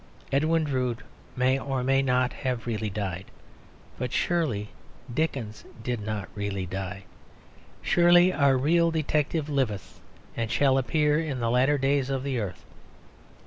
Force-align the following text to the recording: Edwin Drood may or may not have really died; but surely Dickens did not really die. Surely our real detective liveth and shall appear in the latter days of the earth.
Edwin 0.31 0.63
Drood 0.63 1.03
may 1.35 1.59
or 1.59 1.83
may 1.83 2.01
not 2.01 2.33
have 2.33 2.65
really 2.65 2.89
died; 2.89 3.25
but 3.99 4.11
surely 4.11 4.69
Dickens 5.13 5.63
did 5.83 5.99
not 6.01 6.27
really 6.33 6.65
die. 6.65 7.03
Surely 7.83 8.33
our 8.33 8.57
real 8.57 8.89
detective 8.89 9.47
liveth 9.47 9.99
and 10.35 10.49
shall 10.49 10.79
appear 10.79 11.19
in 11.19 11.39
the 11.39 11.51
latter 11.51 11.77
days 11.77 12.09
of 12.09 12.23
the 12.23 12.39
earth. 12.39 12.65